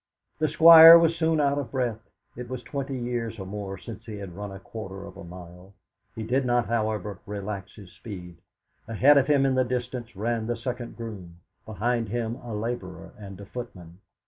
The 0.39 0.47
Squire 0.47 0.97
was 0.97 1.15
soon 1.15 1.39
out 1.39 1.59
of 1.59 1.69
breath 1.69 2.09
it 2.35 2.49
was 2.49 2.63
twenty 2.63 2.97
years 2.97 3.37
or 3.37 3.45
more 3.45 3.77
since 3.77 4.03
he 4.07 4.17
had 4.17 4.35
run 4.35 4.51
a 4.51 4.57
quarter 4.59 5.05
of 5.05 5.15
a 5.15 5.23
mile. 5.23 5.75
He 6.15 6.23
did 6.23 6.43
not, 6.43 6.65
however, 6.65 7.19
relax 7.27 7.75
his 7.75 7.91
speed. 7.91 8.37
Ahead 8.87 9.19
of 9.19 9.27
him 9.27 9.45
in 9.45 9.53
the 9.53 9.63
distance 9.63 10.15
ran 10.15 10.47
the 10.47 10.55
second 10.57 10.97
groom; 10.97 11.41
behind 11.67 12.09
him 12.09 12.37
a 12.37 12.55
labourer 12.55 13.11
and 13.19 13.39
a 13.39 13.45
footman. 13.45 13.99